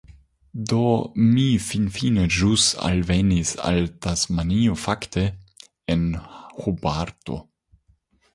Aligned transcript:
Do, 0.69 0.77
mi 1.33 1.43
finfine 1.65 2.23
ĵus 2.37 2.63
alvenis 2.87 3.51
al 3.73 3.77
Tasmanio 4.07 4.79
fakte, 4.85 5.27
en 5.97 6.09
Hobarto. 6.65 7.39